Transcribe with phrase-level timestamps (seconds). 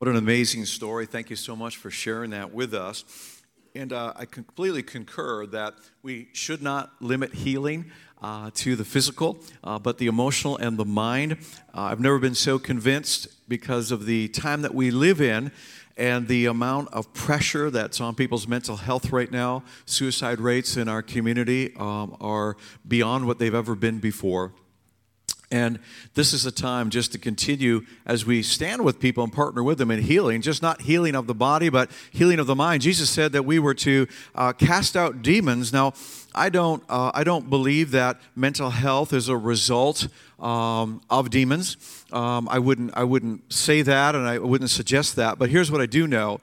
[0.00, 1.06] What an amazing story.
[1.06, 3.04] Thank you so much for sharing that with us.
[3.74, 5.74] And uh, I completely concur that
[6.04, 7.90] we should not limit healing
[8.22, 11.38] uh, to the physical, uh, but the emotional and the mind.
[11.74, 15.50] Uh, I've never been so convinced because of the time that we live in
[15.96, 19.64] and the amount of pressure that's on people's mental health right now.
[19.84, 22.56] Suicide rates in our community um, are
[22.86, 24.52] beyond what they've ever been before.
[25.50, 25.78] And
[26.14, 29.78] this is a time just to continue as we stand with people and partner with
[29.78, 32.82] them in healing, just not healing of the body, but healing of the mind.
[32.82, 35.72] Jesus said that we were to uh, cast out demons.
[35.72, 35.94] Now,
[36.34, 40.08] I don't, uh, I don't believe that mental health is a result
[40.38, 41.78] um, of demons.
[42.12, 45.38] Um, I, wouldn't, I wouldn't say that and I wouldn't suggest that.
[45.38, 46.40] But here's what I do know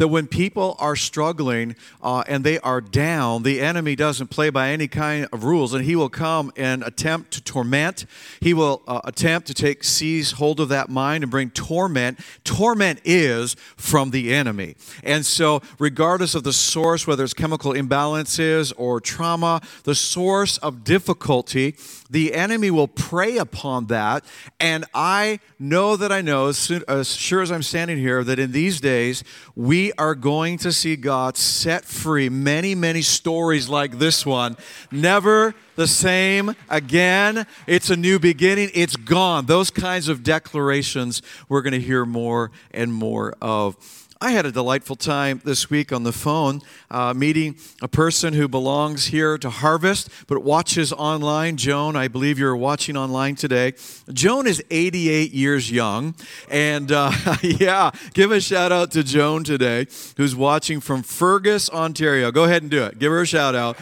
[0.00, 4.70] that when people are struggling uh, and they are down, the enemy doesn't play by
[4.70, 8.06] any kind of rules, and he will come and attempt to torment.
[8.40, 12.18] He will uh, attempt to take seize hold of that mind and bring torment.
[12.44, 14.74] Torment is from the enemy,
[15.04, 20.82] and so regardless of the source, whether it's chemical imbalances or trauma, the source of
[20.82, 21.76] difficulty
[22.10, 24.24] the enemy will prey upon that.
[24.58, 28.80] And I know that I know, as, sure as I'm standing here, that in these
[28.80, 29.22] days
[29.54, 34.56] we are going to see God set free many, many stories like this one.
[34.90, 37.46] Never the same again.
[37.66, 38.70] It's a new beginning.
[38.74, 39.46] It's gone.
[39.46, 43.76] Those kinds of declarations we're going to hear more and more of.
[44.22, 48.48] I had a delightful time this week on the phone uh, meeting a person who
[48.48, 51.56] belongs here to Harvest but watches online.
[51.56, 53.72] Joan, I believe you're watching online today.
[54.12, 56.14] Joan is 88 years young.
[56.50, 57.12] And uh,
[57.42, 59.86] yeah, give a shout out to Joan today,
[60.18, 62.30] who's watching from Fergus, Ontario.
[62.30, 62.98] Go ahead and do it.
[62.98, 63.78] Give her a shout out.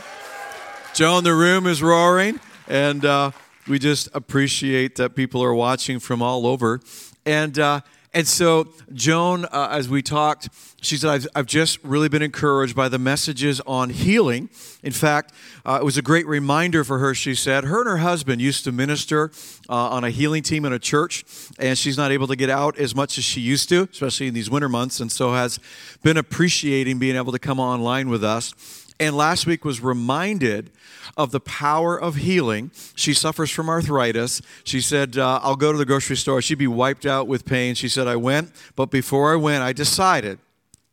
[0.95, 2.39] Joan, the room is roaring.
[2.69, 3.33] And uh,
[3.67, 6.81] we just appreciate that people are watching from all over.
[7.27, 7.81] And uh,
[8.15, 10.49] and so, Joan, uh, as we talked,
[10.81, 14.49] she said, I've, I've, just really been encouraged by the messages on healing.
[14.83, 15.33] In fact,
[15.67, 17.65] uh, it was a great reminder for her, she said.
[17.65, 19.31] Her and her husband used to minister
[19.69, 21.25] uh, on a healing team in a church,
[21.59, 24.35] and she's not able to get out as much as she used to, especially in
[24.35, 25.59] these winter months, and so has
[26.03, 28.78] been appreciating being able to come online with us.
[29.01, 30.71] And last week was reminded
[31.17, 32.71] of the power of healing.
[32.95, 34.43] She suffers from arthritis.
[34.65, 36.43] She said, uh, I'll go to the grocery store.
[36.43, 37.75] She'd be wiped out with pain.
[37.75, 40.39] She said, I went, but before I went, I decided.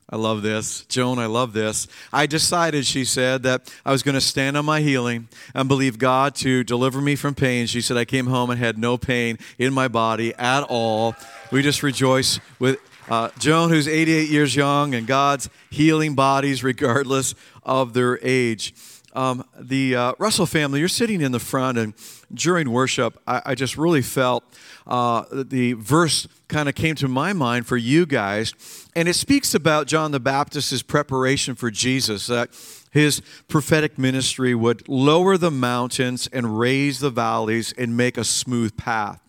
[0.08, 0.86] I love this.
[0.86, 1.88] Joan, I love this.
[2.14, 5.98] I decided, she said, that I was going to stand on my healing and believe
[5.98, 7.66] God to deliver me from pain.
[7.66, 11.16] She said, I came home and had no pain in my body at all.
[11.52, 12.78] We just rejoice with
[13.10, 18.74] uh, Joan, who's 88 years young, and God's healing bodies regardless of their age.
[19.14, 21.94] Um, the uh, Russell family, you're sitting in the front, and
[22.34, 24.44] during worship, I, I just really felt
[24.86, 28.54] uh, the verse kind of came to my mind for you guys,
[28.96, 32.28] and it speaks about John the Baptist's preparation for Jesus.
[32.28, 32.50] That
[32.92, 38.76] his prophetic ministry would lower the mountains and raise the valleys and make a smooth
[38.76, 39.25] path.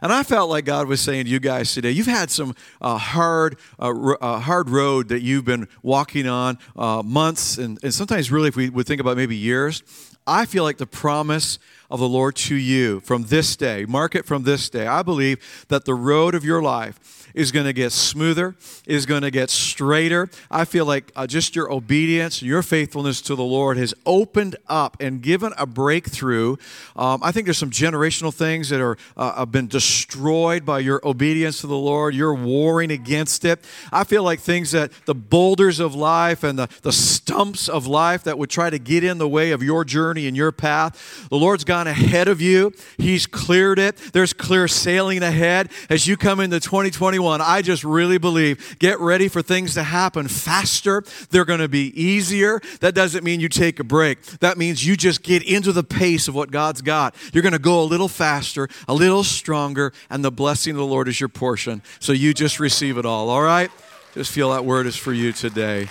[0.00, 2.98] And I felt like God was saying to you guys today, you've had some uh,
[2.98, 8.30] hard, uh, uh, hard road that you've been walking on uh, months, and, and sometimes
[8.30, 9.82] really, if we would think about maybe years.
[10.26, 11.58] I feel like the promise
[11.90, 14.86] of the Lord to you from this day, mark it from this day.
[14.86, 19.22] I believe that the road of your life is going to get smoother, is going
[19.22, 20.28] to get straighter.
[20.50, 24.96] I feel like uh, just your obedience, your faithfulness to the Lord has opened up
[24.98, 26.56] and given a breakthrough.
[26.96, 31.00] Um, I think there's some generational things that are uh, have been destroyed by your
[31.04, 32.12] obedience to the Lord.
[32.12, 33.64] You're warring against it.
[33.92, 38.24] I feel like things that the boulders of life and the, the stumps of life
[38.24, 41.36] that would try to get in the way of your journey and your path, the
[41.36, 42.72] Lord's gone ahead of you.
[42.96, 43.96] He's cleared it.
[44.12, 47.27] There's clear sailing ahead as you come into 2021.
[47.28, 51.04] 21, I just really believe get ready for things to happen faster.
[51.30, 52.60] They're going to be easier.
[52.80, 54.22] That doesn't mean you take a break.
[54.40, 57.14] That means you just get into the pace of what God's got.
[57.34, 60.86] You're going to go a little faster, a little stronger, and the blessing of the
[60.86, 61.82] Lord is your portion.
[62.00, 63.70] So you just receive it all, all right?
[64.14, 65.88] Just feel that word is for you today.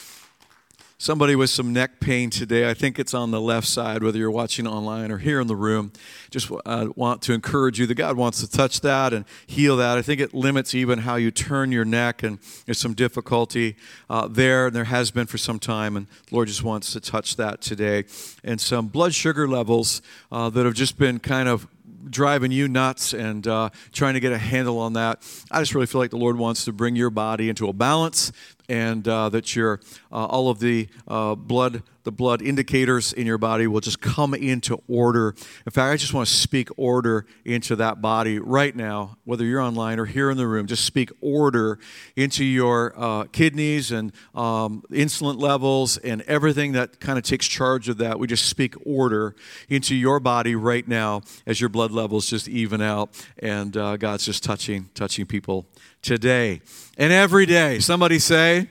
[1.00, 2.68] somebody with some neck pain today.
[2.68, 5.54] I think it's on the left side, whether you're watching online or here in the
[5.54, 5.92] room.
[6.28, 9.96] Just uh, want to encourage you that God wants to touch that and heal that.
[9.96, 13.76] I think it limits even how you turn your neck, and there's some difficulty
[14.10, 17.00] uh, there, and there has been for some time, and the Lord just wants to
[17.00, 18.04] touch that today.
[18.42, 20.02] And some blood sugar levels
[20.32, 21.68] uh, that have just been kind of
[22.10, 25.22] driving you nuts and uh, trying to get a handle on that.
[25.50, 28.32] I just really feel like the Lord wants to bring your body into a balance
[28.68, 33.36] and uh, that your uh, all of the uh, blood the blood indicators in your
[33.36, 35.34] body will just come into order.
[35.66, 39.60] In fact, I just want to speak order into that body right now, whether you're
[39.60, 40.66] online or here in the room.
[40.66, 41.78] Just speak order
[42.16, 47.90] into your uh, kidneys and um, insulin levels and everything that kind of takes charge
[47.90, 48.18] of that.
[48.18, 49.36] We just speak order
[49.68, 54.24] into your body right now as your blood levels just even out, and uh, God's
[54.24, 55.66] just touching touching people
[56.00, 56.62] today
[56.96, 57.80] and every day.
[57.80, 58.70] Somebody say.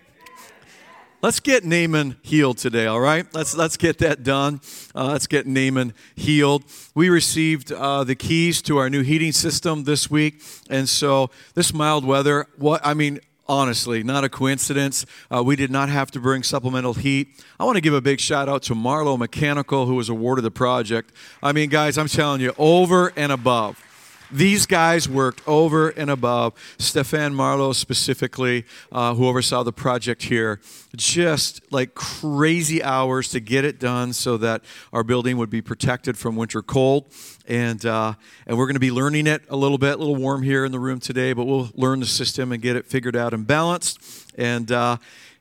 [1.20, 3.26] Let's get Naaman healed today, all right?
[3.34, 4.62] Let's, let's get that done.
[4.94, 6.64] Uh, let's get Naaman healed.
[6.94, 10.44] We received uh, the keys to our new heating system this week.
[10.70, 15.08] And so, this mild weather, what, I mean, honestly, not a coincidence.
[15.34, 17.30] Uh, we did not have to bring supplemental heat.
[17.60, 20.52] I want to give a big shout out to Marlowe Mechanical, who was awarded the
[20.52, 21.12] project.
[21.42, 23.84] I mean, guys, I'm telling you, over and above.
[24.32, 26.54] These guys worked over and above.
[26.78, 30.60] Stefan Marlowe, specifically, uh, who oversaw the project here,
[30.96, 36.18] just like crazy hours to get it done so that our building would be protected
[36.18, 37.06] from winter cold.
[37.48, 38.14] And, uh,
[38.46, 40.72] and we're going to be learning it a little bit, a little warm here in
[40.72, 44.00] the room today, but we'll learn the system and get it figured out and balanced.
[44.38, 44.98] And, uh,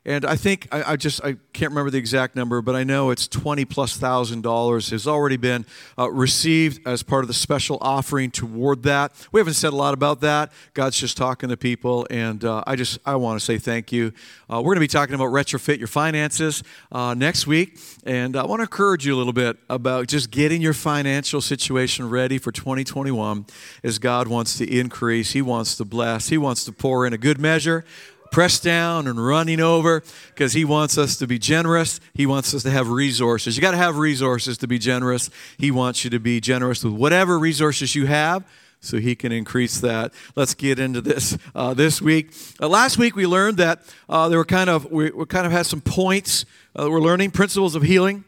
[0.07, 3.09] and I think, I, I, just, I can't remember the exact number, but I know
[3.09, 5.65] it's 20 plus thousand dollars has already been
[5.99, 9.11] uh, received as part of the special offering toward that.
[9.33, 10.53] We haven't said a lot about that.
[10.73, 14.13] God's just talking to people, and uh, I just, I want to say thank you.
[14.49, 18.45] Uh, we're going to be talking about retrofit your finances uh, next week, and I
[18.45, 22.53] want to encourage you a little bit about just getting your financial situation ready for
[22.53, 23.45] 2021
[23.83, 27.17] as God wants to increase, He wants to bless, He wants to pour in a
[27.17, 27.83] good measure
[28.31, 31.99] pressed down and running over because he wants us to be generous.
[32.13, 33.55] He wants us to have resources.
[33.55, 35.29] You got to have resources to be generous.
[35.57, 38.45] He wants you to be generous with whatever resources you have
[38.79, 40.13] so he can increase that.
[40.35, 42.31] Let's get into this uh, this week.
[42.61, 45.51] Uh, last week we learned that uh, there were kind of we, we, kind of
[45.51, 46.45] had some points
[46.79, 48.23] uh, we're learning principles of healing.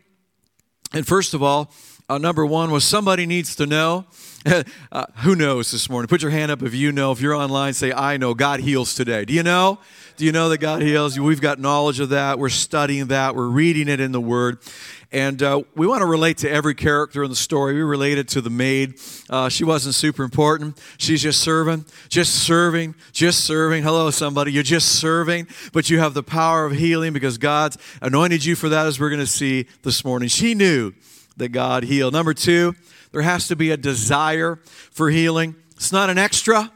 [0.92, 1.72] And first of all,
[2.10, 4.06] uh, number one was somebody needs to know.
[4.92, 6.08] uh, who knows this morning?
[6.08, 7.12] Put your hand up if you know.
[7.12, 8.34] If you're online, say, I know.
[8.34, 9.26] God heals today.
[9.26, 9.78] Do you know?
[10.18, 11.20] Do you know that God heals?
[11.20, 12.40] We've got knowledge of that.
[12.40, 13.36] We're studying that.
[13.36, 14.58] We're reading it in the Word.
[15.12, 17.74] And uh, we want to relate to every character in the story.
[17.74, 18.96] We related to the maid.
[19.30, 20.80] Uh, she wasn't super important.
[20.98, 23.84] She's just serving, just serving, just serving.
[23.84, 24.52] Hello, somebody.
[24.52, 28.70] You're just serving, but you have the power of healing because God's anointed you for
[28.70, 30.30] that, as we're going to see this morning.
[30.30, 30.94] She knew
[31.40, 32.14] that God healed.
[32.14, 32.76] Number two,
[33.12, 34.60] there has to be a desire
[34.92, 35.56] for healing.
[35.76, 36.72] It's not an extra.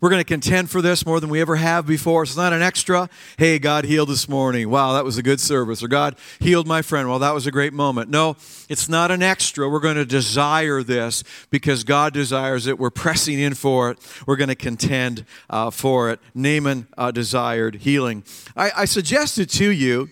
[0.00, 2.22] We're going to contend for this more than we ever have before.
[2.22, 3.10] It's not an extra.
[3.36, 4.70] Hey, God healed this morning.
[4.70, 5.82] Wow, that was a good service.
[5.82, 7.08] Or God healed my friend.
[7.08, 8.08] Well, that was a great moment.
[8.08, 8.36] No,
[8.68, 9.68] it's not an extra.
[9.68, 12.78] We're going to desire this because God desires it.
[12.78, 13.98] We're pressing in for it.
[14.24, 16.20] We're going to contend uh, for it.
[16.32, 18.22] Naaman uh, desired healing.
[18.56, 20.10] I, I suggested to you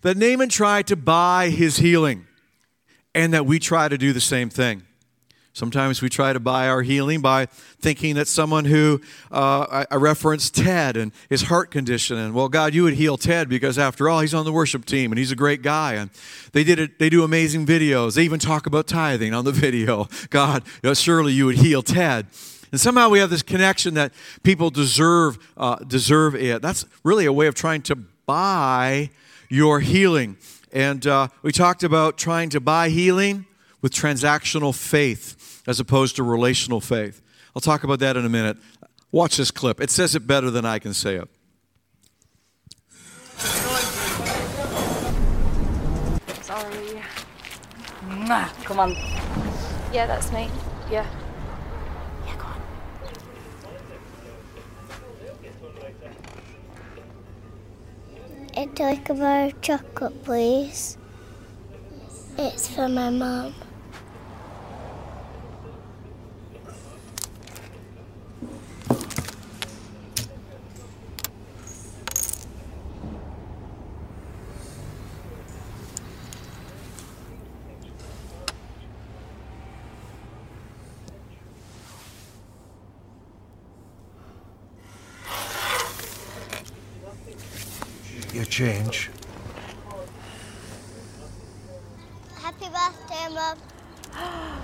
[0.00, 2.26] that Naaman tried to buy his healing
[3.14, 4.82] and that we try to do the same thing.
[5.52, 9.00] Sometimes we try to buy our healing by thinking that someone who,
[9.32, 13.48] uh, I, referenced Ted and his heart condition, and well, God, you would heal Ted
[13.48, 16.10] because after all, he's on the worship team and he's a great guy, and
[16.52, 17.00] they did it.
[17.00, 18.14] They do amazing videos.
[18.14, 20.08] They even talk about tithing on the video.
[20.30, 22.28] God, you know, surely you would heal Ted.
[22.70, 24.14] And somehow we have this connection that
[24.44, 26.62] people deserve uh, deserve it.
[26.62, 29.10] That's really a way of trying to buy
[29.48, 30.36] your healing.
[30.72, 33.46] And uh, we talked about trying to buy healing
[33.82, 37.22] with transactional faith as opposed to relational faith.
[37.54, 38.56] I'll talk about that in a minute.
[39.12, 39.80] Watch this clip.
[39.80, 41.28] It says it better than I can say it.
[46.42, 47.02] Sorry.
[48.64, 48.92] Come on.
[49.92, 50.48] Yeah, that's me.
[50.90, 51.06] Yeah.
[58.56, 60.98] I'd like a bar of chocolate, please.
[62.36, 63.54] It's for my mom.
[88.32, 89.10] your change.
[92.42, 93.58] Happy birthday, Mum.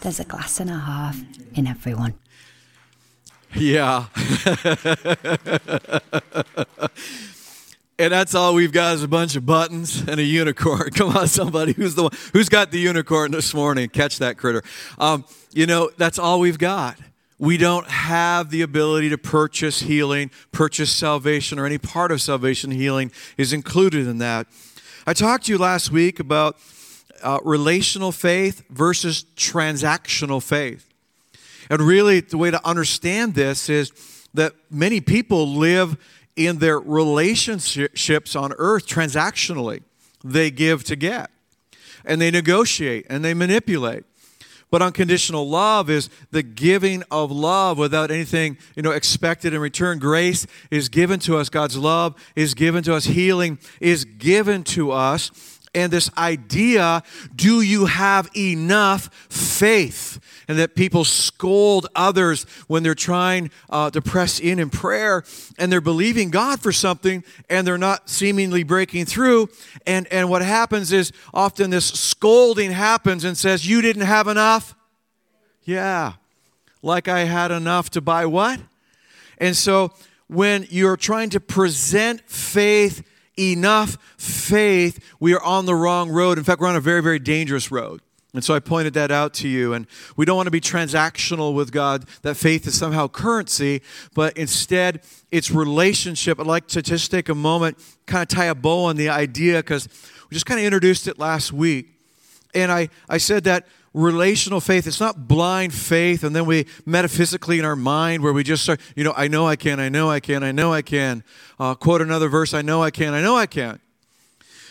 [0.00, 1.16] There's a glass and a half
[1.54, 2.14] in everyone.
[3.54, 4.06] Yeah.
[7.98, 10.90] and that's all we've got is a bunch of buttons and a unicorn.
[10.94, 13.88] Come on, somebody who's the one who's got the unicorn this morning?
[13.90, 14.64] Catch that critter.
[14.98, 16.96] Um, you know, that's all we've got.
[17.42, 22.70] We don't have the ability to purchase healing, purchase salvation, or any part of salvation.
[22.70, 24.46] Healing is included in that.
[25.08, 26.56] I talked to you last week about
[27.20, 30.88] uh, relational faith versus transactional faith.
[31.68, 33.90] And really, the way to understand this is
[34.34, 35.96] that many people live
[36.36, 39.82] in their relationships on earth transactionally.
[40.22, 41.28] They give to get,
[42.04, 44.04] and they negotiate, and they manipulate.
[44.72, 49.98] But unconditional love is the giving of love without anything, you know, expected in return.
[49.98, 51.50] Grace is given to us.
[51.50, 53.04] God's love is given to us.
[53.04, 55.30] Healing is given to us.
[55.74, 57.02] And this idea,
[57.36, 60.18] do you have enough faith?
[60.48, 65.24] And that people scold others when they're trying uh, to press in in prayer
[65.58, 69.48] and they're believing God for something and they're not seemingly breaking through.
[69.86, 74.74] And, and what happens is often this scolding happens and says, You didn't have enough?
[75.64, 76.14] Yeah.
[76.82, 78.60] Like I had enough to buy what?
[79.38, 79.92] And so
[80.26, 83.06] when you're trying to present faith,
[83.38, 86.38] enough faith, we are on the wrong road.
[86.38, 88.00] In fact, we're on a very, very dangerous road.
[88.34, 89.74] And so I pointed that out to you.
[89.74, 89.86] And
[90.16, 93.82] we don't want to be transactional with God, that faith is somehow currency,
[94.14, 96.40] but instead it's relationship.
[96.40, 99.58] I'd like to just take a moment, kind of tie a bow on the idea,
[99.58, 99.86] because
[100.30, 101.88] we just kind of introduced it last week.
[102.54, 107.58] And I, I said that relational faith, it's not blind faith, and then we metaphysically
[107.58, 110.10] in our mind where we just start, you know, I know I can, I know
[110.10, 111.22] I can, I know I can.
[111.60, 113.80] Uh, quote another verse, I know I can, I know I can.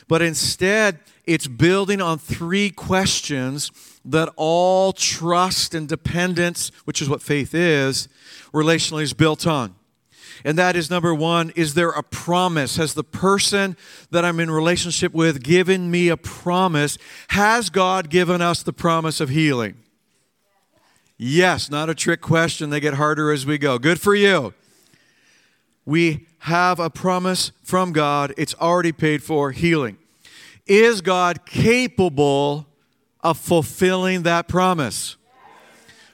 [0.07, 0.99] But instead,
[1.33, 3.71] it's building on three questions
[4.05, 8.07] that all trust and dependence, which is what faith is,
[8.53, 9.75] relationally is built on.
[10.43, 12.77] And that is number one, is there a promise?
[12.77, 13.77] Has the person
[14.09, 16.97] that I'm in relationship with given me a promise?
[17.29, 19.75] Has God given us the promise of healing?
[21.17, 22.71] Yes, not a trick question.
[22.71, 23.77] They get harder as we go.
[23.77, 24.55] Good for you.
[25.85, 29.97] We have a promise from God, it's already paid for healing.
[30.71, 32.65] Is God capable
[33.19, 35.17] of fulfilling that promise?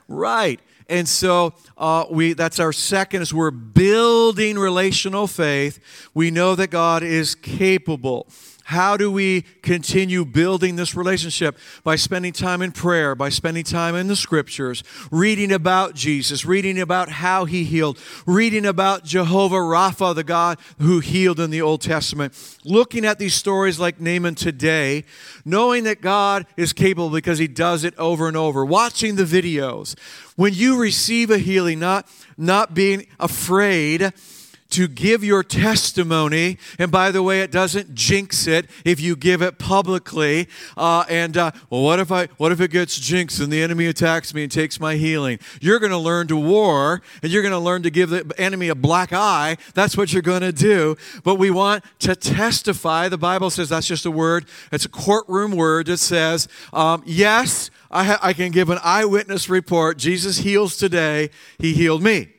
[0.07, 0.59] Right.
[0.89, 6.09] And so uh, we that's our second is we're building relational faith.
[6.15, 8.29] We know that God is capable.
[8.67, 11.57] How do we continue building this relationship?
[11.85, 16.77] By spending time in prayer, by spending time in the scriptures, reading about Jesus, reading
[16.77, 21.79] about how he healed, reading about Jehovah Rapha, the God who healed in the Old
[21.79, 22.33] Testament,
[22.65, 25.05] looking at these stories like Naaman today,
[25.45, 29.97] knowing that God is capable because he does it over and over, watching the videos.
[30.35, 32.05] When you receive a healing, not,
[32.37, 34.11] not being afraid,
[34.69, 36.57] to give your testimony.
[36.77, 40.47] And by the way, it doesn't jinx it if you give it publicly.
[40.75, 42.27] Uh, and uh, well, what if I?
[42.37, 45.39] What if it gets jinxed and the enemy attacks me and takes my healing?
[45.61, 48.67] You're going to learn to war, and you're going to learn to give the enemy
[48.69, 49.57] a black eye.
[49.73, 50.97] That's what you're going to do.
[51.23, 53.09] But we want to testify.
[53.09, 54.45] The Bible says that's just a word.
[54.71, 59.49] It's a courtroom word that says, um, "Yes, I, ha- I can give an eyewitness
[59.49, 59.97] report.
[59.97, 61.29] Jesus heals today.
[61.57, 62.29] He healed me."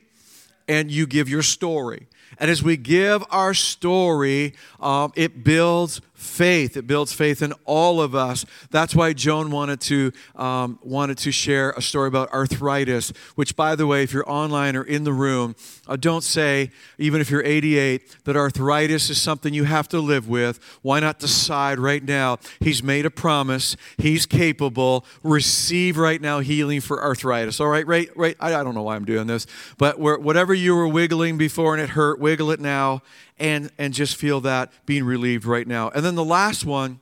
[0.67, 2.08] And you give your story.
[2.39, 6.75] And as we give our story, um, it builds faith.
[6.75, 8.45] It builds faith in all of us.
[8.71, 13.13] That's why Joan wanted to um, wanted to share a story about arthritis.
[13.35, 15.55] Which, by the way, if you're online or in the room,
[15.87, 20.27] uh, don't say even if you're 88 that arthritis is something you have to live
[20.27, 20.59] with.
[20.81, 22.37] Why not decide right now?
[22.59, 23.75] He's made a promise.
[23.97, 25.05] He's capable.
[25.23, 27.59] Receive right now healing for arthritis.
[27.59, 28.35] All right, right, right.
[28.39, 29.47] I, I don't know why I'm doing this,
[29.77, 33.01] but whatever you were wiggling before and it hurt, wiggle it now
[33.39, 35.89] and, and just feel that being relieved right now.
[35.89, 36.99] And then the last one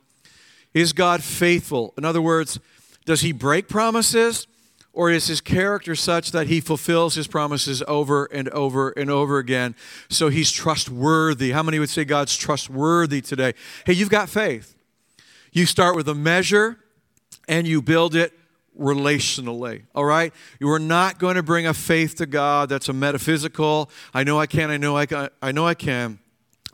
[0.74, 1.94] is God faithful?
[1.98, 2.60] In other words,
[3.04, 4.46] does he break promises?
[4.92, 9.38] Or is his character such that he fulfills his promises over and over and over
[9.38, 9.76] again?
[10.08, 11.52] So he's trustworthy.
[11.52, 13.54] How many would say God's trustworthy today?
[13.86, 14.74] Hey, you've got faith.
[15.52, 16.78] You start with a measure
[17.46, 18.32] and you build it
[18.78, 19.84] relationally.
[19.94, 20.32] All right?
[20.58, 24.38] You are not going to bring a faith to God that's a metaphysical, I know
[24.40, 26.18] I can, I know I can, I know I can.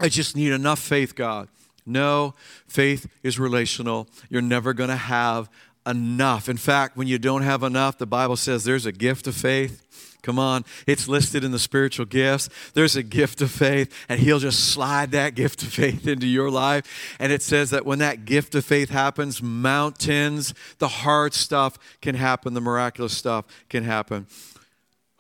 [0.01, 1.49] I just need enough faith, God.
[1.87, 2.35] No,
[2.67, 4.09] faith is relational.
[4.29, 5.49] You're never going to have
[5.87, 6.49] enough.
[6.49, 9.83] In fact, when you don't have enough, the Bible says there's a gift of faith.
[10.23, 12.49] Come on, it's listed in the spiritual gifts.
[12.73, 16.51] There's a gift of faith, and He'll just slide that gift of faith into your
[16.51, 17.17] life.
[17.19, 22.15] And it says that when that gift of faith happens, mountains, the hard stuff can
[22.15, 24.27] happen, the miraculous stuff can happen.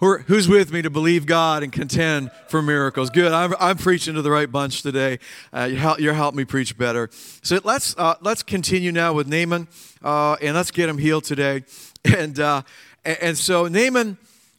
[0.04, 3.08] Who's with me to believe God and contend for miracles?
[3.08, 3.32] Good.
[3.32, 5.18] I'm, I'm preaching to the right bunch today.
[5.50, 7.08] Uh, you help, you're helping me preach better.
[7.42, 9.66] So let's uh, let's continue now with Naaman,
[10.02, 11.64] uh, and let's get him healed today.
[12.04, 12.60] And uh,
[13.06, 14.18] and so Naaman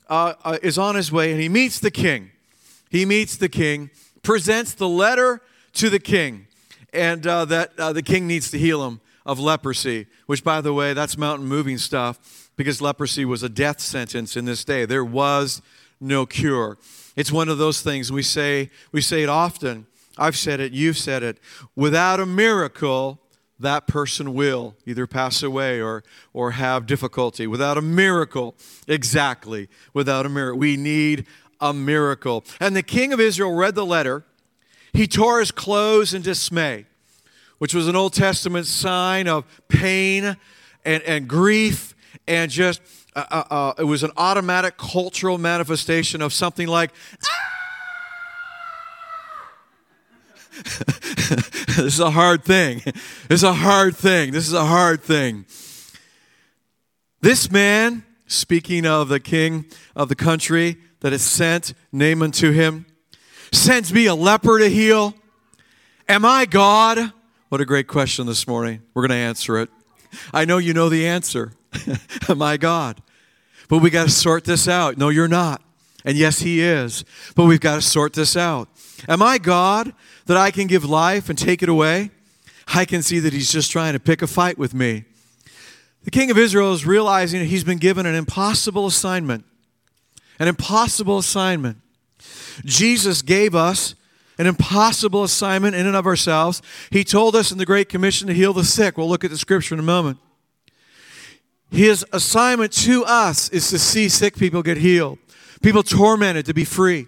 [0.09, 2.31] uh, uh, is on his way and he meets the king.
[2.89, 3.91] He meets the king,
[4.23, 6.47] presents the letter to the king,
[6.91, 11.17] and that the king needs to heal him of leprosy, which, by the way, that's
[11.17, 14.85] mountain moving stuff because leprosy was a death sentence in this day.
[14.85, 15.61] There was
[15.99, 16.77] no cure.
[17.15, 19.87] It's one of those things we say, we say it often.
[20.17, 21.39] I've said it, you've said it.
[21.75, 23.19] Without a miracle,
[23.59, 26.03] that person will either pass away or,
[26.33, 27.47] or have difficulty.
[27.47, 28.55] Without a miracle,
[28.87, 30.59] exactly, without a miracle.
[30.59, 31.25] We need
[31.59, 32.43] a miracle.
[32.59, 34.25] And the king of Israel read the letter.
[34.93, 36.85] He tore his clothes in dismay,
[37.57, 40.37] which was an Old Testament sign of pain
[40.83, 41.95] and, and grief
[42.27, 42.81] and just,
[43.15, 46.91] uh, uh, uh, it was an automatic cultural manifestation of something like,
[47.23, 47.55] ah!
[50.65, 52.81] this is a hard thing.
[53.27, 54.31] This is a hard thing.
[54.31, 55.45] This is a hard thing.
[57.21, 62.85] This man, speaking of the king of the country that has sent Naaman to him,
[63.51, 65.13] sends me a leper to heal.
[66.07, 67.11] Am I God?
[67.49, 68.81] What a great question this morning.
[68.95, 69.69] We're going to answer it.
[70.33, 71.53] I know you know the answer.
[72.35, 73.03] My God?
[73.69, 74.97] But we got to sort this out.
[74.97, 75.61] No, you're not.
[76.03, 77.05] And yes, He is.
[77.35, 78.67] But we've got to sort this out.
[79.07, 79.93] Am I God
[80.25, 82.09] that I can give life and take it away?
[82.73, 85.05] I can see that He's just trying to pick a fight with me.
[86.03, 89.45] The king of Israel is realizing that he's been given an impossible assignment.
[90.39, 91.77] An impossible assignment.
[92.63, 93.95] Jesus gave us
[94.37, 96.61] an impossible assignment in and of ourselves.
[96.89, 98.97] He told us in the Great Commission to heal the sick.
[98.97, 100.17] We'll look at the scripture in a moment.
[101.71, 105.17] His assignment to us is to see sick people get healed,
[105.61, 107.07] people tormented to be free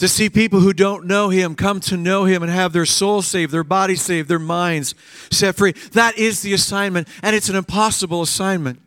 [0.00, 3.20] to see people who don't know him come to know him and have their soul
[3.20, 4.94] saved, their body saved, their minds
[5.30, 5.72] set free.
[5.92, 8.80] That is the assignment, and it's an impossible assignment.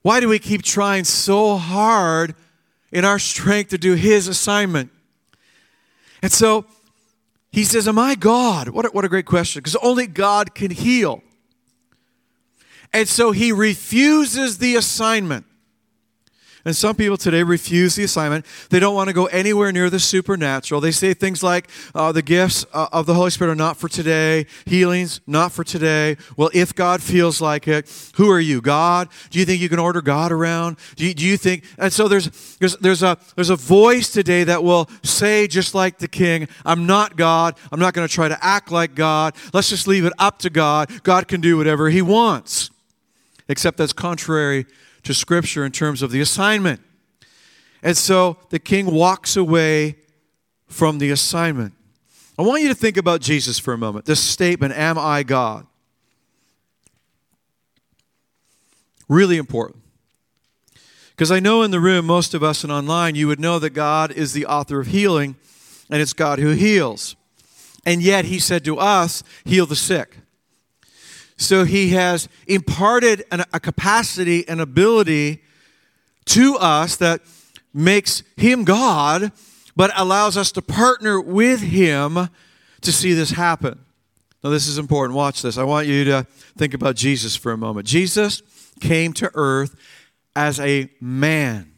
[0.00, 2.34] Why do we keep trying so hard
[2.90, 4.90] in our strength to do his assignment?
[6.22, 6.64] And so
[7.50, 8.68] he says, Am I God?
[8.68, 11.22] What a, what a great question, because only God can heal.
[12.92, 15.46] And so he refuses the assignment.
[16.66, 18.44] And some people today refuse the assignment.
[18.70, 20.80] They don't want to go anywhere near the supernatural.
[20.80, 23.88] They say things like, uh, the gifts uh, of the Holy Spirit are not for
[23.88, 26.16] today, healings not for today.
[26.36, 29.08] Well, if God feels like it, who are you, God?
[29.30, 30.76] Do you think you can order God around?
[30.96, 31.62] Do you, do you think?
[31.78, 35.98] And so there's, there's, there's, a, there's a voice today that will say, just like
[35.98, 37.56] the king, I'm not God.
[37.70, 39.36] I'm not going to try to act like God.
[39.52, 41.04] Let's just leave it up to God.
[41.04, 42.70] God can do whatever he wants.
[43.48, 44.66] Except that's contrary
[45.06, 46.80] to Scripture in terms of the assignment.
[47.82, 49.96] And so the king walks away
[50.66, 51.74] from the assignment.
[52.38, 54.04] I want you to think about Jesus for a moment.
[54.04, 55.66] This statement, Am I God?
[59.08, 59.82] Really important.
[61.10, 63.70] Because I know in the room, most of us and online, you would know that
[63.70, 65.36] God is the author of healing
[65.88, 67.16] and it's God who heals.
[67.86, 70.18] And yet, He said to us, Heal the sick.
[71.36, 75.42] So he has imparted an, a capacity and ability
[76.26, 77.20] to us that
[77.72, 79.32] makes him God,
[79.76, 82.30] but allows us to partner with him
[82.80, 83.78] to see this happen.
[84.42, 85.16] Now, this is important.
[85.16, 85.58] Watch this.
[85.58, 87.86] I want you to think about Jesus for a moment.
[87.86, 88.42] Jesus
[88.80, 89.74] came to earth
[90.34, 91.72] as a man,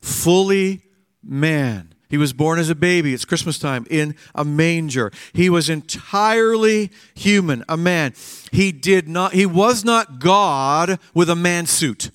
[0.00, 0.82] fully
[1.22, 1.93] man.
[2.08, 3.14] He was born as a baby.
[3.14, 5.10] It's Christmas time in a manger.
[5.32, 8.14] He was entirely human, a man.
[8.52, 12.10] He did not he was not God with a man suit.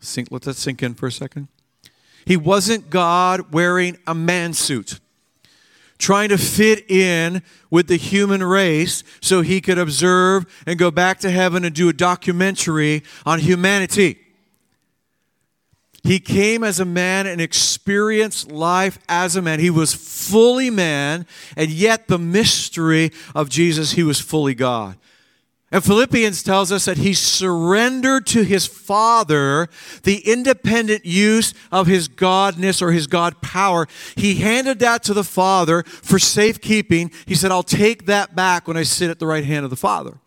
[0.00, 1.48] Sink, let that sink in for a second.
[2.24, 4.98] He wasn't God wearing a man suit,
[5.98, 11.20] trying to fit in with the human race so he could observe and go back
[11.20, 14.18] to heaven and do a documentary on humanity.
[16.02, 19.60] He came as a man and experienced life as a man.
[19.60, 24.96] He was fully man, and yet the mystery of Jesus, he was fully God.
[25.72, 29.68] And Philippians tells us that he surrendered to his Father
[30.02, 33.86] the independent use of his Godness or his God power.
[34.16, 37.12] He handed that to the Father for safekeeping.
[37.24, 39.76] He said, I'll take that back when I sit at the right hand of the
[39.76, 40.18] Father.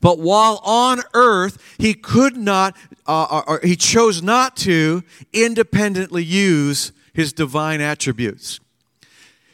[0.00, 6.24] But while on earth, he could not, uh, or, or he chose not to independently
[6.24, 8.60] use his divine attributes.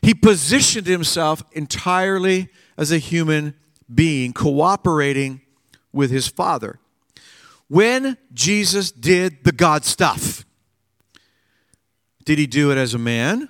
[0.03, 3.55] He positioned himself entirely as a human
[3.93, 5.41] being, cooperating
[5.93, 6.79] with his Father.
[7.69, 10.45] When Jesus did the God stuff,
[12.25, 13.49] did he do it as a man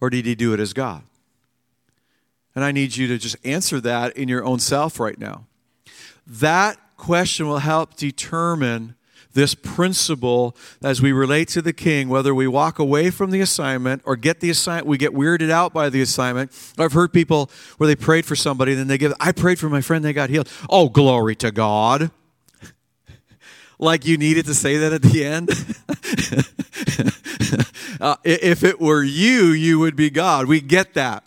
[0.00, 1.02] or did he do it as God?
[2.54, 5.46] And I need you to just answer that in your own self right now.
[6.26, 8.94] That question will help determine
[9.34, 14.00] this principle as we relate to the king, whether we walk away from the assignment
[14.04, 16.52] or get the assignment, we get weirded out by the assignment.
[16.78, 19.68] I've heard people where they prayed for somebody, and then they give, I prayed for
[19.68, 20.48] my friend, they got healed.
[20.70, 22.10] Oh, glory to God.
[23.78, 25.50] like you needed to say that at the end.
[28.00, 30.46] uh, if it were you, you would be God.
[30.46, 31.24] We get that.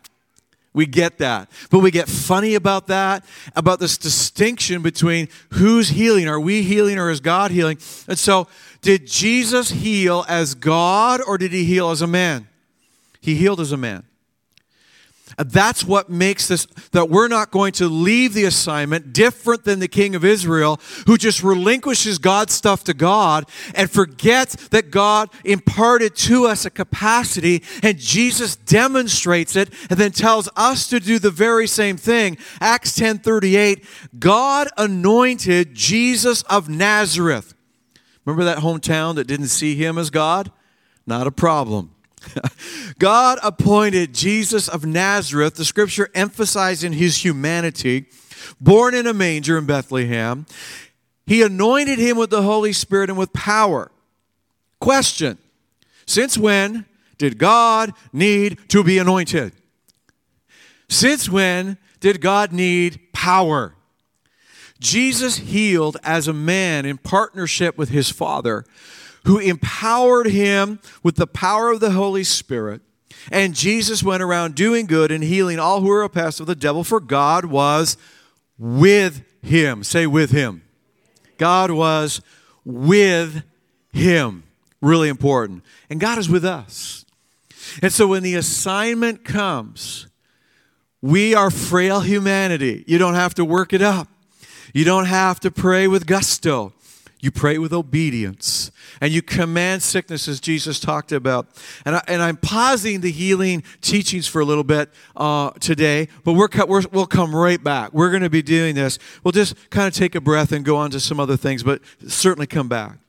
[0.77, 1.49] We get that.
[1.71, 6.27] But we get funny about that, about this distinction between who's healing.
[6.27, 7.79] Are we healing or is God healing?
[8.07, 8.47] And so,
[8.83, 12.47] did Jesus heal as God or did he heal as a man?
[13.19, 14.03] He healed as a man.
[15.37, 19.87] That's what makes this, that we're not going to leave the assignment different than the
[19.87, 26.15] king of Israel who just relinquishes God's stuff to God and forgets that God imparted
[26.15, 31.29] to us a capacity and Jesus demonstrates it and then tells us to do the
[31.29, 32.37] very same thing.
[32.59, 33.85] Acts 10 38,
[34.17, 37.53] God anointed Jesus of Nazareth.
[38.25, 40.51] Remember that hometown that didn't see him as God?
[41.05, 41.91] Not a problem.
[42.99, 48.05] God appointed Jesus of Nazareth, the scripture emphasizing his humanity,
[48.59, 50.45] born in a manger in Bethlehem.
[51.25, 53.91] He anointed him with the Holy Spirit and with power.
[54.79, 55.37] Question
[56.05, 56.85] Since when
[57.17, 59.53] did God need to be anointed?
[60.89, 63.73] Since when did God need power?
[64.79, 68.63] Jesus healed as a man in partnership with his Father
[69.27, 72.81] who empowered him with the power of the Holy Spirit.
[73.29, 76.83] And Jesus went around doing good and healing all who were oppressed of the devil,
[76.83, 77.97] for God was
[78.57, 79.83] with him.
[79.83, 80.63] Say, with him.
[81.37, 82.21] God was
[82.63, 83.43] with
[83.91, 84.43] him.
[84.81, 85.63] Really important.
[85.89, 87.05] And God is with us.
[87.81, 90.07] And so when the assignment comes,
[91.01, 92.85] we are frail humanity.
[92.87, 94.07] You don't have to work it up.
[94.73, 96.73] You don't have to pray with gusto.
[97.19, 101.47] You pray with obedience and you command sickness as Jesus talked about.
[101.83, 106.33] And, I, and I'm pausing the healing teachings for a little bit uh, today, but
[106.33, 107.91] we're, we will come right back.
[107.91, 108.99] We're going to be doing this.
[109.23, 111.81] We'll just kind of take a breath and go on to some other things, but
[112.07, 112.99] certainly come back.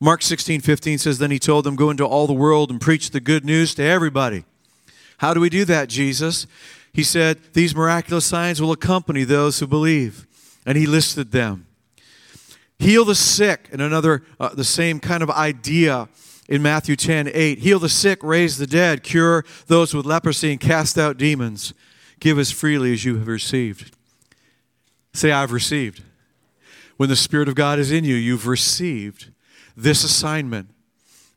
[0.00, 3.10] Mark 16, 15 says, Then he told them, Go into all the world and preach
[3.10, 4.44] the good news to everybody.
[5.18, 6.46] How do we do that, Jesus?
[6.92, 10.26] He said, These miraculous signs will accompany those who believe.
[10.64, 11.67] And he listed them.
[12.78, 16.08] Heal the sick, and another, uh, the same kind of idea
[16.48, 17.58] in Matthew 10 8.
[17.58, 21.74] Heal the sick, raise the dead, cure those with leprosy, and cast out demons.
[22.20, 23.94] Give as freely as you have received.
[25.12, 26.02] Say, I've received.
[26.96, 29.30] When the Spirit of God is in you, you've received
[29.76, 30.70] this assignment.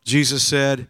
[0.04, 0.88] Jesus said,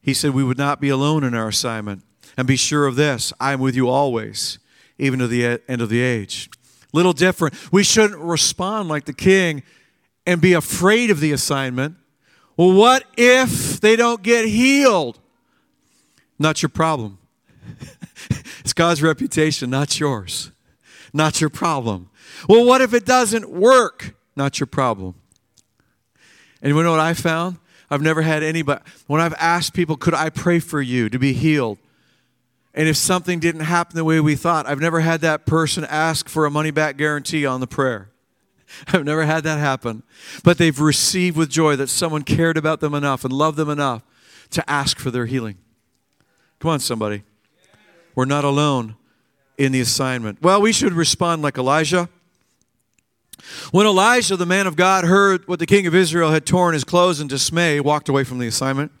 [0.00, 2.02] He said, we would not be alone in our assignment.
[2.36, 4.58] And be sure of this I am with you always,
[4.98, 6.48] even to the end of the age
[6.92, 7.54] little different.
[7.72, 9.62] We shouldn't respond like the king
[10.26, 11.96] and be afraid of the assignment.
[12.56, 15.18] Well, what if they don't get healed?
[16.38, 17.18] Not your problem.
[18.60, 20.50] it's God's reputation, not yours.
[21.12, 22.10] Not your problem.
[22.48, 24.14] Well, what if it doesn't work?
[24.36, 25.14] Not your problem.
[26.62, 27.58] And you know what I found?
[27.90, 31.32] I've never had anybody, when I've asked people, could I pray for you to be
[31.32, 31.78] healed?
[32.78, 36.28] And if something didn't happen the way we thought, I've never had that person ask
[36.28, 38.10] for a money back guarantee on the prayer.
[38.86, 40.04] I've never had that happen.
[40.44, 44.04] But they've received with joy that someone cared about them enough and loved them enough
[44.50, 45.58] to ask for their healing.
[46.60, 47.24] Come on, somebody.
[48.14, 48.94] We're not alone
[49.58, 50.40] in the assignment.
[50.40, 52.08] Well, we should respond like Elijah.
[53.72, 56.84] When Elijah, the man of God, heard what the king of Israel had torn his
[56.84, 58.92] clothes in dismay, walked away from the assignment.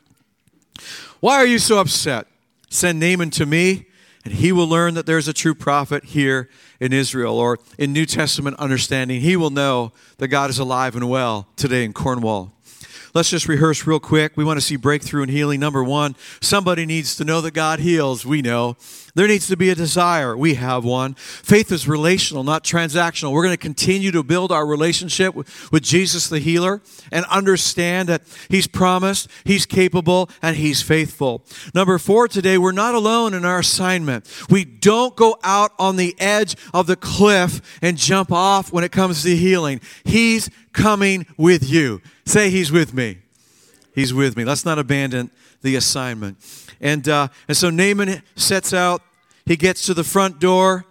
[1.20, 2.26] Why are you so upset?
[2.70, 3.86] Send Naaman to me,
[4.24, 6.48] and he will learn that there's a true prophet here
[6.80, 7.38] in Israel.
[7.38, 11.84] Or in New Testament understanding, he will know that God is alive and well today
[11.84, 12.52] in Cornwall.
[13.14, 14.36] Let's just rehearse real quick.
[14.36, 15.60] We want to see breakthrough and healing.
[15.60, 18.26] Number one, somebody needs to know that God heals.
[18.26, 18.76] We know.
[19.14, 20.36] There needs to be a desire.
[20.36, 21.14] We have one.
[21.14, 23.32] Faith is relational, not transactional.
[23.32, 28.22] We're going to continue to build our relationship with, Jesus the healer and understand that
[28.48, 31.44] He's promised, He's capable, and He's faithful.
[31.74, 34.28] Number four, today, we're not alone in our assignment.
[34.50, 38.92] We don't go out on the edge of the cliff and jump off when it
[38.92, 39.80] comes to healing.
[40.04, 42.00] He's coming with you.
[42.24, 43.18] Say, He's with me.
[43.94, 44.44] He's with me.
[44.44, 45.30] Let's not abandon
[45.62, 46.38] the assignment.
[46.80, 49.02] And, uh, and so Naaman sets out
[49.44, 50.84] he gets to the front door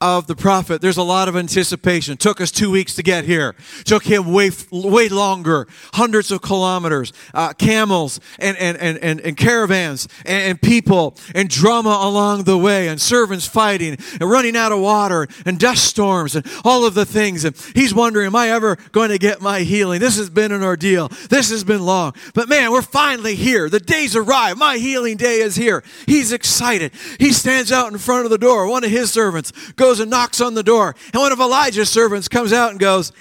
[0.00, 2.16] of the prophet, there's a lot of anticipation.
[2.16, 3.54] took us two weeks to get here.
[3.84, 9.36] took him way, way longer, hundreds of kilometers, uh, camels and, and, and, and, and
[9.36, 14.72] caravans and, and, people and drama along the way and servants fighting and running out
[14.72, 17.44] of water and dust storms and all of the things.
[17.44, 20.00] And he's wondering, am I ever going to get my healing?
[20.00, 21.08] This has been an ordeal.
[21.28, 22.14] This has been long.
[22.32, 23.68] But man, we're finally here.
[23.68, 24.58] The day's arrived.
[24.58, 25.82] My healing day is here.
[26.06, 26.92] He's excited.
[27.18, 28.66] He stands out in front of the door.
[28.66, 30.94] One of his servants goes goes and knocks on the door.
[31.12, 33.12] And one of Elijah's servants comes out and goes,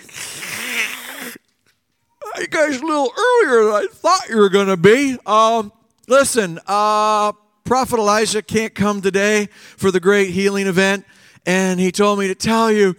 [2.38, 5.18] You guys a little earlier than I thought you were going to be.
[5.26, 5.74] Um,
[6.08, 7.32] listen, uh,
[7.64, 11.06] Prophet Elijah can't come today for the great healing event.
[11.44, 12.96] And he told me to tell you.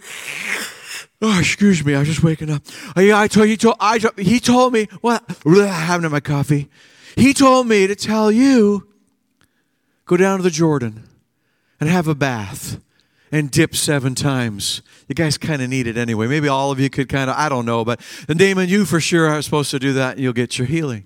[1.23, 2.63] Oh, excuse me, I was just waking up.
[2.97, 6.67] Uh, yeah, I told he told I he told me what well, having my coffee.
[7.15, 8.87] He told me to tell you
[10.05, 11.07] go down to the Jordan
[11.79, 12.81] and have a bath
[13.31, 14.81] and dip seven times.
[15.07, 16.27] You guys kind of need it anyway.
[16.27, 19.27] Maybe all of you could kind of, I don't know, but Naaman, you for sure
[19.27, 21.05] are supposed to do that and you'll get your healing.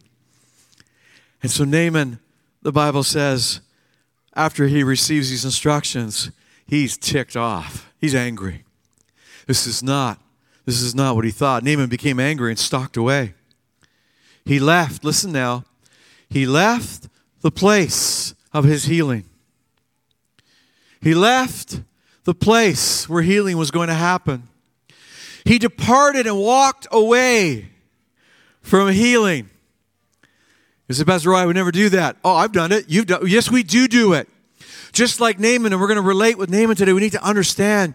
[1.43, 2.19] And so Naaman,
[2.61, 3.61] the Bible says,
[4.33, 6.31] after he receives these instructions,
[6.67, 7.91] he's ticked off.
[8.01, 8.63] He's angry.
[9.45, 10.19] This is not,
[10.65, 11.63] this is not what he thought.
[11.63, 13.35] Naaman became angry and stalked away.
[14.43, 15.63] He left, listen now,
[16.29, 17.07] he left
[17.41, 19.25] the place of his healing.
[21.01, 21.81] He left
[22.25, 24.49] the place where healing was going to happen.
[25.45, 27.69] He departed and walked away
[28.61, 29.49] from healing.
[30.87, 32.17] You say, Pastor Roy, I would never do that.
[32.23, 32.85] Oh, I've done it.
[32.87, 34.27] You've done Yes, we do do it.
[34.91, 37.93] Just like Naaman, and we're going to relate with Naaman today, we need to understand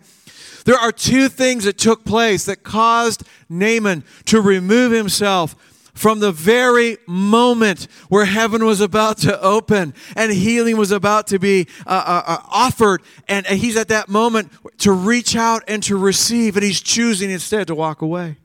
[0.64, 5.56] there are two things that took place that caused Naaman to remove himself
[6.00, 11.38] from the very moment where heaven was about to open and healing was about to
[11.38, 13.02] be uh, uh, uh, offered.
[13.28, 17.66] And, he's at that moment to reach out and to receive, and he's choosing instead
[17.66, 18.36] to walk away.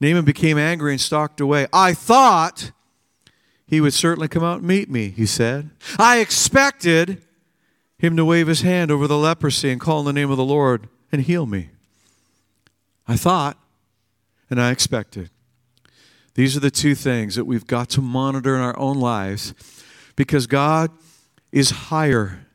[0.00, 1.66] Naaman became angry and stalked away.
[1.72, 2.70] I thought
[3.66, 5.70] he would certainly come out and meet me, he said.
[5.98, 7.22] I expected
[7.98, 10.44] him to wave his hand over the leprosy and call in the name of the
[10.44, 11.70] Lord and heal me.
[13.08, 13.58] I thought
[14.50, 15.30] and I expected.
[16.34, 19.54] These are the two things that we've got to monitor in our own lives
[20.14, 20.90] because God
[21.50, 22.46] is higher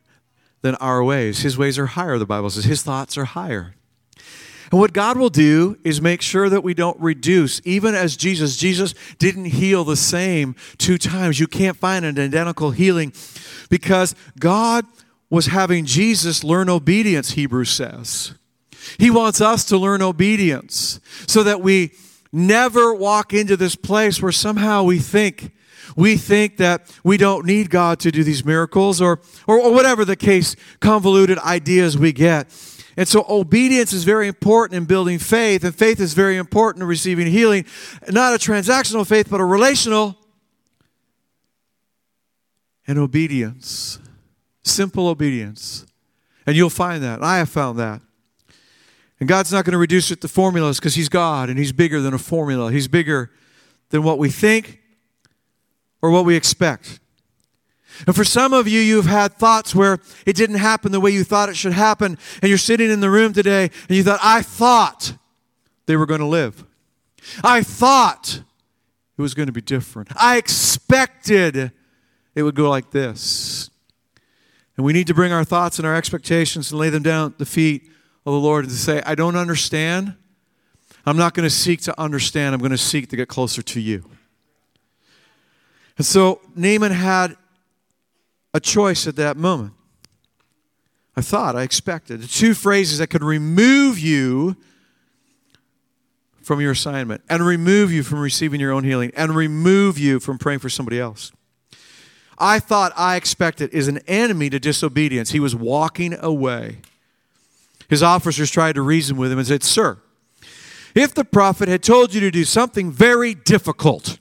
[0.61, 1.39] than our ways.
[1.39, 2.63] His ways are higher, the Bible says.
[2.63, 3.75] His thoughts are higher.
[4.71, 8.57] And what God will do is make sure that we don't reduce, even as Jesus.
[8.57, 11.39] Jesus didn't heal the same two times.
[11.39, 13.13] You can't find an identical healing
[13.69, 14.85] because God
[15.29, 18.33] was having Jesus learn obedience, Hebrews says.
[18.97, 21.93] He wants us to learn obedience so that we
[22.31, 25.51] never walk into this place where somehow we think
[25.95, 30.05] we think that we don't need God to do these miracles or, or, or whatever
[30.05, 32.47] the case, convoluted ideas we get.
[32.95, 36.87] And so obedience is very important in building faith, and faith is very important in
[36.87, 37.65] receiving healing.
[38.09, 40.17] Not a transactional faith, but a relational
[42.85, 43.99] and obedience.
[44.63, 45.85] Simple obedience.
[46.45, 47.23] And you'll find that.
[47.23, 48.01] I have found that.
[49.19, 52.01] And God's not going to reduce it to formulas because He's God and He's bigger
[52.01, 52.71] than a formula.
[52.71, 53.31] He's bigger
[53.89, 54.81] than what we think
[56.01, 56.99] or what we expect.
[58.07, 61.23] And for some of you, you've had thoughts where it didn't happen the way you
[61.23, 62.17] thought it should happen.
[62.41, 65.13] And you're sitting in the room today and you thought, I thought
[65.85, 66.65] they were going to live.
[67.43, 68.41] I thought
[69.17, 70.09] it was going to be different.
[70.15, 71.71] I expected
[72.35, 73.69] it would go like this.
[74.75, 77.37] And we need to bring our thoughts and our expectations and lay them down at
[77.37, 77.83] the feet
[78.25, 80.15] of the Lord to say, I don't understand.
[81.05, 82.55] I'm not going to seek to understand.
[82.55, 84.09] I'm going to seek to get closer to you.
[85.97, 87.35] And so Naaman had
[88.53, 89.73] a choice at that moment.
[91.15, 92.21] I thought, I expected.
[92.21, 94.55] The two phrases that could remove you
[96.41, 100.37] from your assignment and remove you from receiving your own healing and remove you from
[100.37, 101.31] praying for somebody else.
[102.37, 105.31] I thought, I expected is an enemy to disobedience.
[105.31, 106.77] He was walking away.
[107.89, 109.97] His officers tried to reason with him and said, Sir,
[110.95, 114.19] if the prophet had told you to do something very difficult,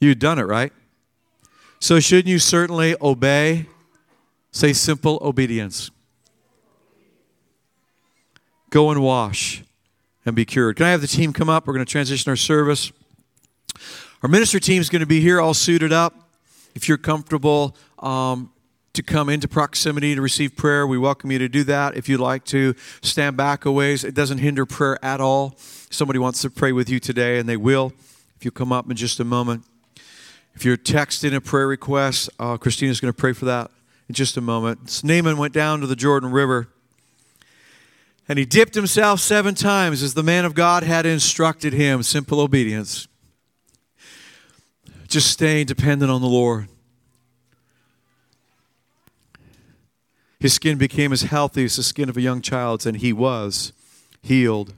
[0.00, 0.72] you'd done it, right?
[1.80, 3.66] So shouldn't you certainly obey?
[4.52, 5.90] Say simple obedience.
[8.70, 9.62] Go and wash
[10.24, 10.76] and be cured.
[10.76, 11.66] Can I have the team come up?
[11.66, 12.92] We're going to transition our service.
[14.22, 16.30] Our minister team is going to be here all suited up.
[16.74, 18.52] If you're comfortable, um,
[18.94, 21.96] to come into proximity to receive prayer, we welcome you to do that.
[21.96, 25.54] If you'd like to stand back a ways, it doesn't hinder prayer at all.
[25.90, 27.92] Somebody wants to pray with you today, and they will
[28.36, 29.64] if you come up in just a moment.
[30.54, 33.70] If you're texting a prayer request, uh, Christina's going to pray for that
[34.08, 35.02] in just a moment.
[35.02, 36.68] Naaman went down to the Jordan River
[38.28, 42.02] and he dipped himself seven times as the man of God had instructed him.
[42.02, 43.08] Simple obedience.
[45.08, 46.68] Just staying dependent on the Lord.
[50.42, 53.72] His skin became as healthy as the skin of a young child's, and he was
[54.22, 54.74] healed.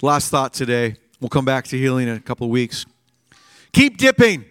[0.00, 0.94] Last thought today.
[1.20, 2.86] We'll come back to healing in a couple of weeks.
[3.72, 4.44] Keep dipping.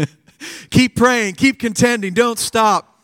[0.70, 1.36] keep praying.
[1.36, 2.12] Keep contending.
[2.12, 3.00] Don't stop.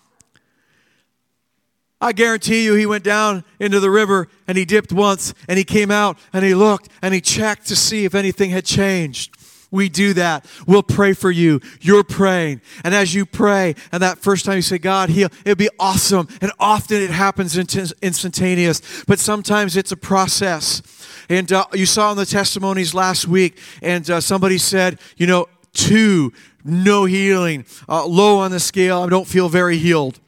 [1.98, 5.64] I guarantee you, he went down into the river and he dipped once and he
[5.64, 9.34] came out and he looked and he checked to see if anything had changed.
[9.70, 10.46] We do that.
[10.66, 11.60] We'll pray for you.
[11.80, 12.62] You're praying.
[12.84, 16.28] And as you pray, and that first time you say, God, heal, it'll be awesome.
[16.40, 20.82] And often it happens instantaneous, but sometimes it's a process.
[21.28, 25.46] And uh, you saw in the testimonies last week, and uh, somebody said, you know,
[25.74, 26.32] two,
[26.64, 30.18] no healing, uh, low on the scale, I don't feel very healed.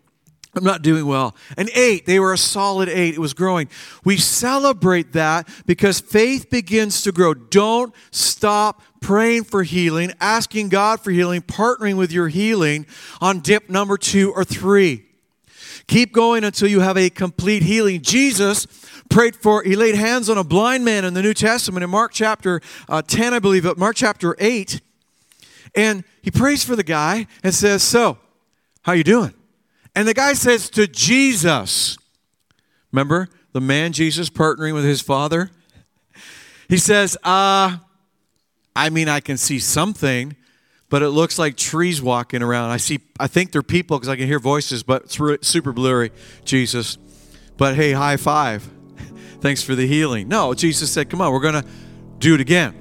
[0.54, 1.36] I'm not doing well.
[1.56, 3.14] An eight, they were a solid eight.
[3.14, 3.68] It was growing.
[4.04, 7.34] We celebrate that because faith begins to grow.
[7.34, 12.86] Don't stop praying for healing, asking God for healing, partnering with your healing
[13.20, 15.06] on dip number two or three.
[15.86, 18.02] Keep going until you have a complete healing.
[18.02, 18.66] Jesus
[19.08, 22.12] prayed for, he laid hands on a blind man in the New Testament in Mark
[22.12, 24.80] chapter uh, 10, I believe, but Mark chapter 8.
[25.76, 28.18] And he prays for the guy and says, So,
[28.82, 29.34] how you doing?
[30.00, 31.98] And the guy says to Jesus,
[32.90, 35.50] remember the man Jesus partnering with his father?
[36.70, 37.76] He says, uh,
[38.74, 40.36] I mean, I can see something,
[40.88, 42.70] but it looks like trees walking around.
[42.70, 46.12] I see, I think they're people because I can hear voices, but it's super blurry,
[46.46, 46.96] Jesus.
[47.58, 48.66] But hey, high five.
[49.42, 50.28] Thanks for the healing.
[50.28, 51.68] No, Jesus said, come on, we're going to
[52.18, 52.74] do it again.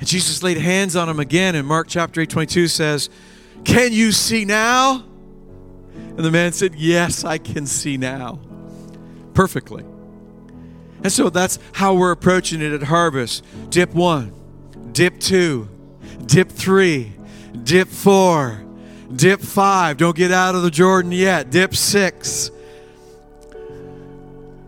[0.00, 3.10] And Jesus laid hands on him again, and Mark chapter 8 22 says,
[3.62, 5.04] Can you see now?
[5.94, 8.40] And the man said, Yes, I can see now.
[9.34, 9.84] Perfectly.
[11.02, 13.44] And so that's how we're approaching it at Harvest.
[13.68, 14.32] Dip one,
[14.92, 15.68] dip two,
[16.24, 17.12] dip three,
[17.62, 18.64] dip four,
[19.14, 19.98] dip five.
[19.98, 21.50] Don't get out of the Jordan yet.
[21.50, 22.50] Dip six.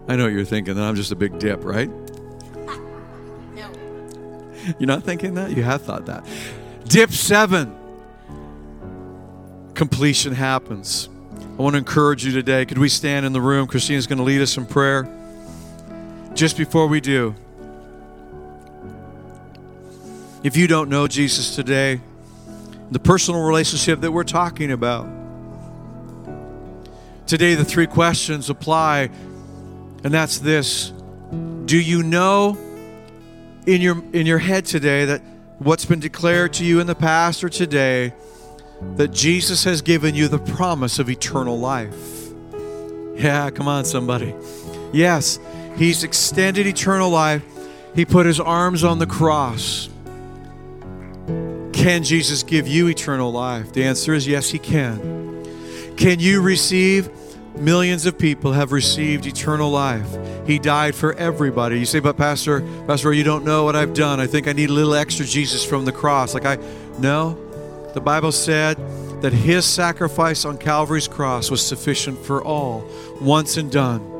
[0.08, 1.90] I know what you're thinking that I'm just a big dip, right?
[3.54, 3.72] No.
[4.78, 5.56] You're not thinking that?
[5.56, 6.26] You have thought that.
[6.84, 7.74] Dip seven.
[9.74, 11.08] Completion happens.
[11.58, 12.66] I want to encourage you today.
[12.66, 13.66] Could we stand in the room?
[13.66, 15.08] Christina's going to lead us in prayer.
[16.34, 17.34] Just before we do,
[20.42, 22.02] if you don't know Jesus today,
[22.90, 25.08] the personal relationship that we're talking about,
[27.26, 29.08] today the three questions apply,
[30.04, 30.92] and that's this
[31.64, 32.58] Do you know
[33.66, 35.22] in your, in your head today that
[35.58, 38.12] what's been declared to you in the past or today?
[38.96, 41.94] That Jesus has given you the promise of eternal life.
[43.16, 44.34] Yeah, come on, somebody.
[44.92, 45.38] Yes,
[45.76, 47.42] He's extended eternal life.
[47.94, 49.88] He put His arms on the cross.
[51.72, 53.72] Can Jesus give you eternal life?
[53.72, 55.44] The answer is yes, He can.
[55.96, 57.10] Can you receive?
[57.58, 60.06] Millions of people have received eternal life.
[60.46, 61.78] He died for everybody.
[61.78, 64.20] You say, but Pastor, Pastor, you don't know what I've done.
[64.20, 66.34] I think I need a little extra Jesus from the cross.
[66.34, 66.58] Like I,
[66.98, 67.38] no,
[67.96, 68.76] the Bible said
[69.22, 72.86] that his sacrifice on Calvary's cross was sufficient for all,
[73.22, 74.15] once and done.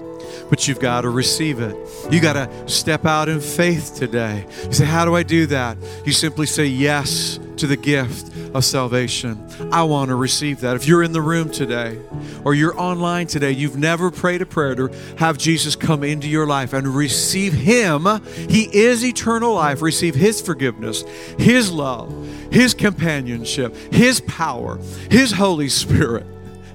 [0.49, 1.77] But you've got to receive it.
[2.11, 4.47] You got to step out in faith today.
[4.65, 5.77] You say, How do I do that?
[6.05, 9.45] You simply say yes to the gift of salvation.
[9.73, 10.77] I want to receive that.
[10.77, 11.99] If you're in the room today
[12.45, 16.47] or you're online today, you've never prayed a prayer to have Jesus come into your
[16.47, 18.07] life and receive Him.
[18.49, 19.83] He is eternal life.
[19.83, 21.03] Receive His forgiveness,
[21.39, 22.13] His love,
[22.53, 24.79] His companionship, His power,
[25.11, 26.27] His Holy Spirit.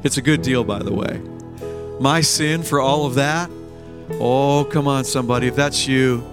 [0.03, 1.21] It's a good deal, by the way.
[1.99, 3.49] My sin for all of that.
[4.13, 5.47] Oh, come on, somebody.
[5.47, 6.23] If that's you,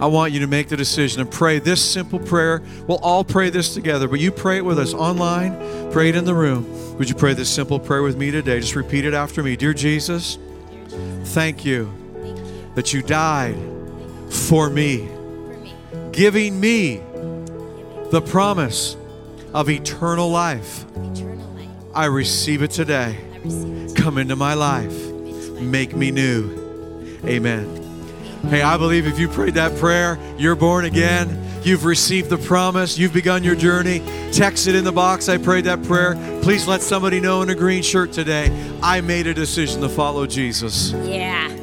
[0.00, 2.62] I want you to make the decision and pray this simple prayer.
[2.86, 6.24] We'll all pray this together, but you pray it with us online, pray it in
[6.24, 6.96] the room.
[6.96, 8.60] Would you pray this simple prayer with me today?
[8.60, 9.56] Just repeat it after me.
[9.56, 10.38] Dear Jesus,
[11.24, 11.92] thank you
[12.74, 13.56] that you died
[14.30, 15.08] for me,
[16.12, 17.02] giving me
[18.10, 18.96] the promise
[19.52, 20.84] of eternal life.
[21.94, 23.18] I receive it today.
[23.96, 25.10] Come into my life.
[25.60, 26.59] Make me new.
[27.24, 27.76] Amen.
[28.48, 31.46] Hey, I believe if you prayed that prayer, you're born again.
[31.62, 32.96] You've received the promise.
[32.98, 34.00] You've begun your journey.
[34.32, 35.28] Text it in the box.
[35.28, 36.14] I prayed that prayer.
[36.42, 38.50] Please let somebody know in a green shirt today.
[38.82, 40.92] I made a decision to follow Jesus.
[40.92, 41.54] Yeah.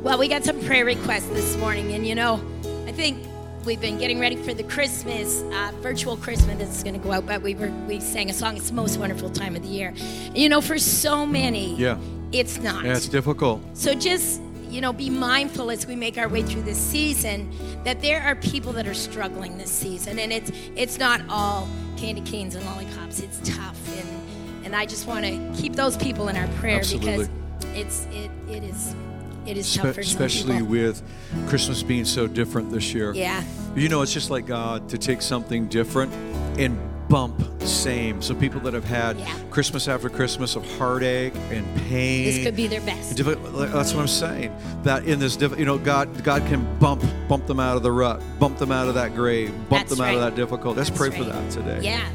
[0.00, 2.40] Well, we got some prayer requests this morning, and you know,
[2.86, 3.18] I think
[3.66, 7.26] we've been getting ready for the Christmas uh, virtual Christmas that's going to go out.
[7.26, 8.56] But we were we sang a song.
[8.56, 9.88] It's the most wonderful time of the year.
[9.88, 11.98] And, you know, for so many, Yeah.
[12.32, 12.84] it's not.
[12.86, 13.60] Yeah, it's difficult.
[13.74, 14.40] So just
[14.72, 17.54] you know, be mindful as we make our way through this season
[17.84, 21.68] that there are people that are struggling this season, and it's it's not all
[21.98, 23.20] candy canes and lollipops.
[23.20, 27.28] It's tough, and and I just want to keep those people in our prayer Absolutely.
[27.62, 28.96] because it's it it is
[29.44, 31.02] it is Spe- tough for some especially with
[31.48, 33.12] Christmas being so different this year.
[33.12, 33.44] Yeah.
[33.76, 36.12] You know, it's just like God to take something different
[36.58, 36.78] and
[37.12, 38.22] bump same.
[38.22, 39.26] So people that have had Yeah.
[39.50, 42.24] Christmas after Christmas of heartache and pain.
[42.24, 43.16] This could be their best.
[43.18, 44.50] That's what I'm saying.
[44.82, 48.22] That in this, you know, God, God can bump, bump them out of the rut,
[48.38, 50.78] bump them out of that grave, bump That's them out of that difficulty.
[50.78, 51.80] Let's That's pray for that today.
[51.82, 52.08] Yeah.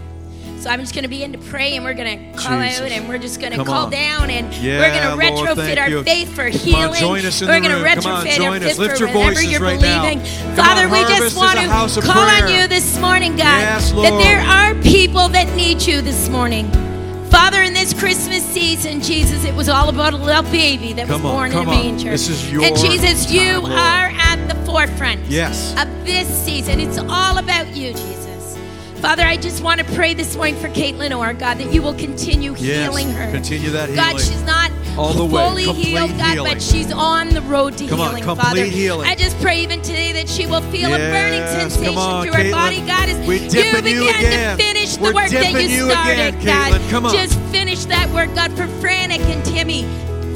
[0.57, 2.81] So I'm just going to begin to pray, and we're going to call Jesus.
[2.81, 3.91] out, and we're just going to call on.
[3.91, 6.03] down, and Yeah, we're going to retrofit our you.
[6.03, 6.89] faith for healing.
[6.89, 7.85] on, join us in we're going to on,
[8.25, 10.19] retrofit join our faith for whatever you're right believing.
[10.19, 14.17] Come Father, on, we just want to call on you this morning, God, Yes, that
[14.19, 16.69] there are people that need you this morning.
[17.29, 21.21] Father, in this Christmas season, Jesus, it was all about a little baby that Come
[21.23, 22.09] was on, born come in a manger.
[22.11, 25.73] This is your and Jesus, you time, are at the forefront Yes.
[25.79, 26.79] of this season.
[26.79, 28.26] It's all about you, Jesus.
[29.01, 31.83] Father, I just want to pray this morning for Caitlin oh, Orr, God, that you
[31.83, 32.87] will continue Yes.
[32.87, 33.31] healing her.
[33.31, 33.95] Continue that healing.
[34.03, 35.47] God, she's not All the way.
[35.47, 36.53] fully Complete healed, God, healing.
[36.53, 38.63] but she's on the road to Come on, healing, complete Father.
[38.65, 39.07] healing.
[39.07, 42.33] I just pray even today that she will feel a burning Yes, sensation on, through
[42.43, 46.35] her body, God, as you begin you to finish the We're work that you started,
[46.35, 46.81] again, God.
[46.89, 47.13] Come on.
[47.13, 49.85] Just finish that work, God, for Frantic and Timmy.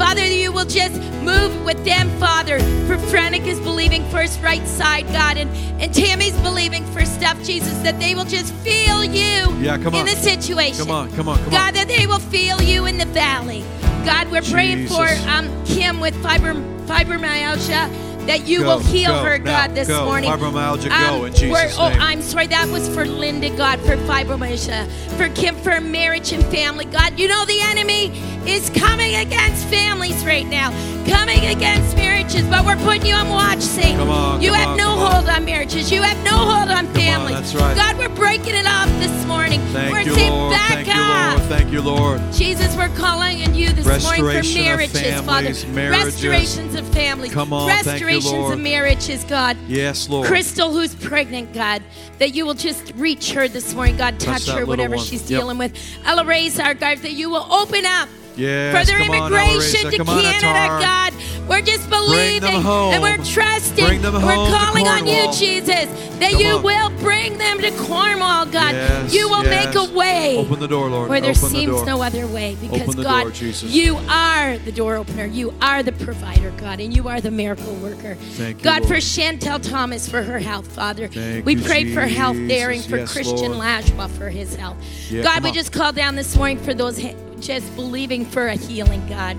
[0.02, 2.58] Father, you will just move with them, Father.
[2.88, 5.48] For Frantic is believing for his right side, God, and,
[5.80, 10.00] and Tammy's believing for stuff, Jesus, that they will just feel you Yeah, come in
[10.00, 10.06] on.
[10.08, 10.88] the situation.
[10.88, 11.52] Come on, come on, come on.
[11.52, 13.64] God, that they will feel you in the valley.
[14.04, 18.10] God, we're praying for um, Kim with fibrom- fibromyalgia.
[18.22, 20.06] That you Go, will heal go, her, now, God, this go.
[20.06, 20.30] morning.
[20.30, 22.00] Fibromyalgia, go in Jesus' oh, name.
[22.00, 24.88] I'm sorry, that was for Linda, God, for fibromyalgia.
[25.18, 26.86] For Kim, for marriage and family.
[26.86, 28.10] God, you know the enemy
[28.52, 30.72] is coming against families right now,
[31.08, 33.98] coming against marriages, but we're putting you on watch, Satan.
[33.98, 35.12] Come on, you come have on, no come on.
[35.14, 35.92] hold on marriages.
[35.92, 37.36] You have no hold on families.
[37.36, 37.76] that's right.
[37.76, 39.62] God, we're breaking it off this morning.
[39.72, 40.52] Thank we're you, saying Lord.
[40.52, 40.94] back Thank you.
[41.02, 41.50] Lord.
[41.50, 42.22] Thank you, Lord.
[42.34, 45.74] Jesus, we're calling on you this morning for marriages, families, Father.
[45.74, 46.06] marriages.
[46.06, 47.34] Restorations of families.
[47.34, 48.54] Come on, thank you, Restorations Lord.
[48.54, 49.58] of marriages, God.
[49.68, 50.28] Yes, Lord.
[50.28, 51.82] Crystal, who's pregnant, God,
[52.20, 55.06] that you will just reach her this morning, God, Touch touch her, whatever one.
[55.06, 55.40] she's Yep.
[55.40, 55.74] dealing with.
[56.06, 58.10] Ella Razor, God, that you will open up
[58.42, 59.98] Yes, for their on, immigration Elreza.
[59.98, 60.82] to on, Canada.
[60.82, 61.14] God.
[61.48, 63.86] We're just believing and we're trusting.
[63.86, 65.86] Bring them and we're calling on you, Jesus,
[66.22, 66.64] that Come you on.
[66.64, 68.74] will bring them to Cornwall, God.
[68.74, 69.76] Yes, you will yes.
[69.76, 71.10] make a way Open the door, Lord.
[71.10, 71.86] where there Open the seems door.
[71.86, 73.72] no other way because the God, door, Jesus.
[73.72, 75.26] you are the door opener.
[75.26, 78.16] You are the provider, God, and you are the miracle worker.
[78.16, 79.04] Thank you, God, for Lord.
[79.04, 81.08] Chantel Thomas for her health, Father.
[81.08, 83.66] Thank we you, pray for health there and for Yes, Christian Lord.
[83.66, 84.78] Lashwa for his health.
[85.10, 85.56] Yeah, God, we on.
[85.56, 87.02] just call down this morning for those
[87.40, 89.36] just believing for a healing, God.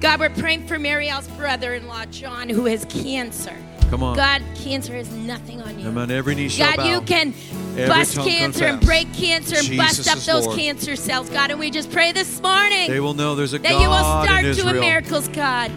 [0.00, 3.56] God, we're praying for Marielle's brother-in-law, John, who has cancer.
[3.90, 4.16] Come on.
[4.16, 5.88] God, cancer is nothing on you.
[5.88, 6.10] Amen.
[6.10, 6.90] Every knee shall God, bow.
[6.90, 7.32] you can
[7.76, 10.58] Every bust cancer and break cancer and bust up those Lord.
[10.58, 11.50] cancer cells, God.
[11.50, 14.24] And we just pray this morning They will know there's a that God you will
[14.26, 15.70] start in doing miracles, God.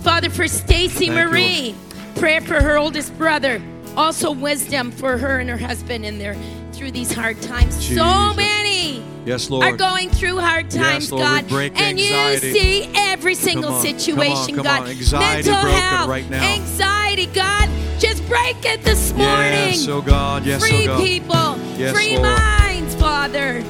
[0.00, 1.74] Father, for Stacy Thank you, Marie,
[2.16, 3.60] prayer for her oldest brother.
[3.96, 6.36] Also wisdom for her and her husband in their
[6.72, 7.74] through these hard times.
[7.86, 9.64] So many Yes, Lord.
[9.64, 11.52] are going through hard times, Yes, Lord, God.
[11.52, 12.46] and anxiety.
[12.48, 14.82] you see every single on, come on, situation, come God.
[14.82, 14.88] on.
[14.88, 16.42] Anxiety Mental broken health, right now.
[16.44, 17.70] anxiety, God.
[17.98, 19.24] Just break it this morning.
[19.72, 20.44] Yes, oh God.
[20.44, 21.00] Yes, oh Free oh God.
[21.02, 22.28] people, Yes, free Lord.
[22.28, 23.62] minds, Father.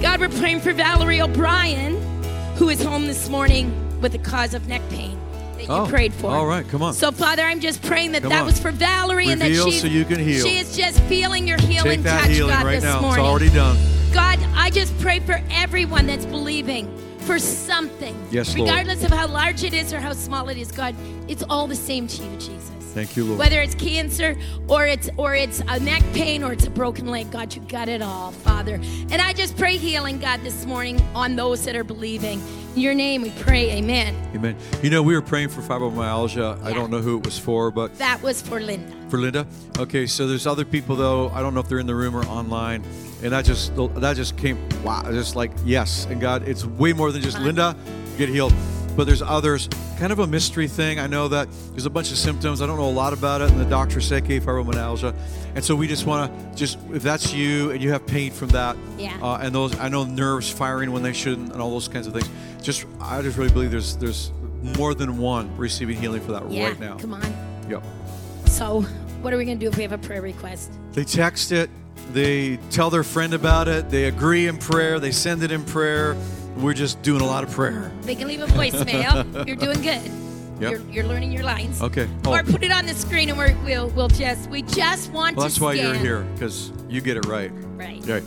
[0.00, 1.96] God, we're praying for Valerie O'Brien,
[2.56, 5.18] who is home this morning with a cause of neck pain
[5.56, 6.30] that you Oh, prayed for.
[6.30, 6.94] all right, come on.
[6.94, 8.46] So, Father, I'm just praying that Come that on.
[8.46, 10.44] was for Valerie and that Reveal she so you can heal.
[10.46, 13.00] She is just feeling your healing Take that touch, healing God, right this now.
[13.02, 13.24] morning.
[13.24, 13.76] It's already done.
[14.14, 16.88] God, I just pray for everyone that's believing
[17.20, 18.14] for something.
[18.30, 18.68] Yes, Lord.
[18.70, 20.94] Regardless of how large it is or how small it is, God,
[21.28, 22.70] it's all the same to you, Jesus.
[22.94, 23.40] Thank you, Lord.
[23.40, 24.36] Whether it's cancer
[24.68, 27.88] or it's or it's a neck pain or it's a broken leg, God, you got
[27.88, 28.74] it all, Father.
[29.10, 32.40] And I just pray healing, God, this morning on those that are believing.
[32.76, 34.14] In your name we pray, amen.
[34.34, 34.56] Amen.
[34.82, 36.62] You know, we were praying for fibromyalgia.
[36.62, 38.94] I don't know who it was for, but That was for Linda.
[39.10, 39.44] for Linda.
[39.78, 41.30] Okay, so there's other people though.
[41.30, 42.84] I don't know if they're in the room or online,
[43.24, 44.56] and that just that just came.
[44.84, 47.76] Wow, just like yes, and God, it's way more than just Linda
[48.16, 48.54] get healed.
[48.96, 49.68] But there's others,
[49.98, 51.00] kind of a mystery thing.
[51.00, 52.62] I know that there's a bunch of symptoms.
[52.62, 55.14] I don't know a lot about it, and the doctor said fibromyalgia,
[55.56, 58.48] and so we just want to just if that's you and you have pain from
[58.50, 59.16] that, Yeah.
[59.20, 62.12] uh, and those I know nerves firing when they shouldn't, and all those kinds of
[62.12, 62.28] things.
[62.62, 64.30] Just I just really believe there's there's
[64.78, 66.96] more than one receiving healing for that Yeah, right now.
[66.96, 67.34] come on.
[67.68, 67.82] Yep.
[68.46, 68.82] So
[69.22, 70.70] what are we going to do if we have a prayer request?
[70.92, 71.68] They text it,
[72.12, 76.16] they tell their friend about it, they agree in prayer, they send it in prayer.
[76.56, 77.90] We're just doing a lot of prayer.
[78.02, 79.46] They can leave a voicemail.
[79.46, 80.10] You're doing good.
[80.60, 80.70] Yep.
[80.70, 81.82] You're, you're learning your lines.
[81.82, 82.08] Okay.
[82.26, 82.42] Or Oh.
[82.44, 85.50] put it on the screen and we're, we'll we'll just we just want Well, to
[85.50, 87.50] that's why you're here, because you get it right.
[87.76, 88.00] Right.
[88.06, 88.22] Right.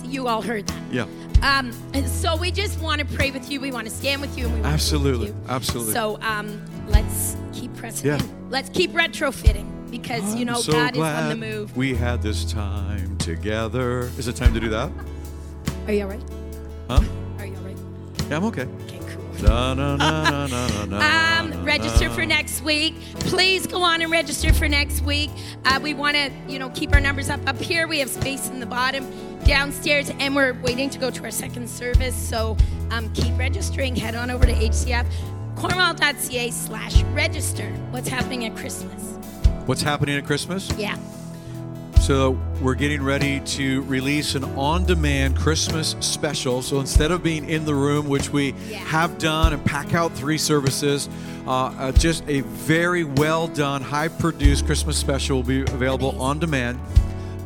[0.00, 0.82] So you all heard that.
[0.90, 1.06] Yeah.
[1.42, 1.72] Um,
[2.06, 3.60] so we just want to pray with you.
[3.60, 4.46] We want to stand with you.
[4.46, 5.26] And we want Absolutely.
[5.28, 5.36] you.
[5.48, 5.92] Absolutely.
[5.92, 8.18] So um, let's keep pressing Yeah.
[8.18, 8.50] in.
[8.50, 11.76] Let's keep retrofitting because you know so God is on the move.
[11.76, 14.10] We had this time together.
[14.16, 14.90] Is it time to do that?
[15.86, 16.22] Are you all right?
[16.88, 17.02] Huh?
[18.32, 18.62] Yeah, I'm okay.
[18.84, 19.42] Okay, cool.
[19.46, 22.94] Na, na, na, na, na, na, Um, register for next week.
[23.20, 25.30] Please go on and register for next week.
[25.66, 27.46] Uh, we want to, you know, keep our numbers up.
[27.46, 29.06] Up here, we have space in the bottom,
[29.44, 32.16] downstairs, and we're waiting to go to our second service.
[32.16, 32.56] So
[32.90, 33.94] um, keep registering.
[33.96, 35.04] Head on over to HCF,
[35.56, 37.68] cornwall.ca slash register.
[37.90, 39.02] What's happening at Christmas?
[39.66, 40.72] What's happening at Christmas?
[40.78, 40.96] Yeah.
[42.02, 46.60] So we're getting ready to release an on-demand Christmas special.
[46.60, 48.78] So instead of being in the room, which we Yeah.
[48.78, 51.08] have done and pack out three services,
[51.46, 56.26] uh, uh, just a very well done, high-produced Christmas special will be available Amazing.
[56.26, 56.80] on demand.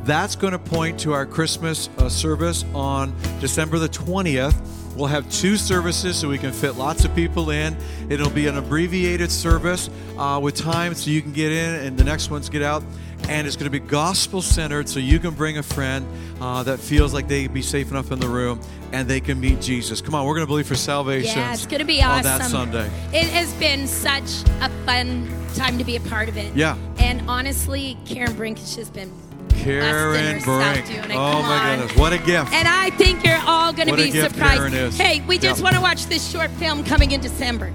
[0.07, 4.55] That's going to point to our Christmas uh, service on December the 20th.
[4.97, 7.77] We'll have two services so we can fit lots of people in.
[8.09, 12.05] It'll be an abbreviated service uh, with time so you can get in and the
[12.05, 12.83] next ones get out.
[13.29, 16.07] And it's going to be gospel centered so you can bring a friend
[16.41, 18.61] uh, that feels like they'd be safe enough in the room
[18.93, 20.01] and they can meet Jesus.
[20.01, 21.39] Come on, we're going to believe for salvation.
[21.39, 22.33] Yeah, it's going to be awesome.
[22.33, 22.87] On that Sunday.
[23.13, 26.55] It has been such a fun time to be a part of it.
[26.55, 26.77] Yeah.
[26.99, 29.13] And honestly, Karen Brink has just been
[29.51, 30.87] Karen Brink.
[31.13, 31.79] Oh my on.
[31.79, 31.99] goodness.
[31.99, 32.53] What a gift.
[32.53, 34.59] And I think you're all going to be gift surprised.
[34.59, 34.97] Karen is.
[34.97, 35.65] Hey, we just Yeah.
[35.65, 37.73] want to watch this short film coming in December.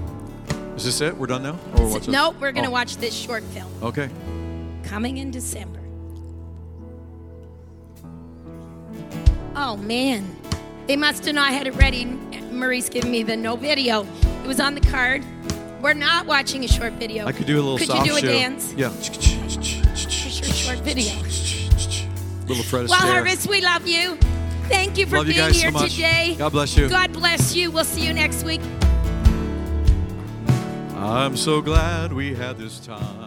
[0.76, 1.16] Is this it?
[1.16, 1.58] We're done now?
[1.76, 2.10] Or what's it?
[2.10, 4.08] no, we're going to Oh, watch this short film Okay.
[4.92, 5.80] Coming in December.
[9.56, 10.36] Oh man,
[10.86, 12.04] they must have not had it ready.
[12.04, 14.02] Marie's giving me the no video.
[14.02, 15.24] It was on the card.
[15.80, 17.24] We're not watching a short video.
[17.24, 18.74] I could do a little Could soft you do a dance?
[18.74, 18.92] Yeah.
[19.00, 21.14] Short video.
[22.46, 23.00] Little Fred Well.
[23.00, 24.18] Harvest, we love you.
[24.64, 26.34] Thank you for Love you being guys here so today.
[26.38, 26.90] God bless you.
[26.90, 27.70] God bless you.
[27.70, 28.60] We'll see you next week.
[30.96, 33.21] I'm so glad we had this time.